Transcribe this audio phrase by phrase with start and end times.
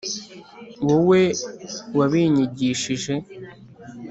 [0.87, 1.21] wowe
[1.97, 3.15] wabinyigish ije»